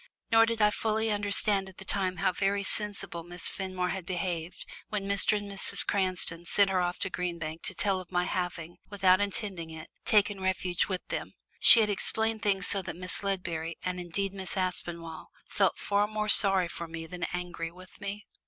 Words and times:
Nor 0.31 0.47
did 0.47 0.63
I 0.63 0.71
fully 0.71 1.11
understand 1.11 1.69
at 1.69 1.77
the 1.77 1.85
time 1.85 2.17
how 2.17 2.31
very 2.31 2.63
sensibly 2.63 3.21
Miss 3.29 3.47
Fenmore 3.47 3.89
had 3.89 4.03
behaved 4.07 4.65
when 4.89 5.07
Mr. 5.07 5.37
and 5.37 5.47
Mrs. 5.47 5.85
Cranston 5.85 6.43
sent 6.43 6.71
her 6.71 6.81
off 6.81 6.97
to 7.01 7.11
Green 7.11 7.37
Bank 7.37 7.61
to 7.65 7.75
tell 7.75 7.99
of 7.99 8.11
my 8.11 8.23
having, 8.23 8.77
without 8.89 9.21
intending 9.21 9.69
it, 9.69 9.91
taken 10.03 10.41
refuge 10.41 10.87
with 10.87 11.05
them; 11.09 11.35
she 11.59 11.81
had 11.81 11.89
explained 11.91 12.41
things 12.41 12.65
so 12.65 12.81
that 12.81 12.95
Miss 12.95 13.21
Ledbury, 13.21 13.77
and 13.83 13.99
indeed 13.99 14.33
Miss 14.33 14.57
Aspinall, 14.57 15.27
felt 15.47 15.77
far 15.77 16.07
more 16.07 16.29
sorry 16.29 16.67
for 16.67 16.87
me 16.87 17.05
than 17.05 17.27
angry 17.31 17.69
with 17.71 18.01
me. 18.01 18.25